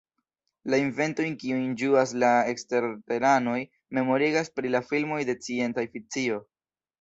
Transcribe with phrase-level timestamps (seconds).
[0.73, 3.59] La inventoj kiujn ĝuas la eksterteranoj
[3.99, 6.43] memorigas pri la filmoj de scienc-fikcio.